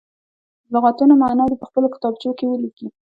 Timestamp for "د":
0.71-0.73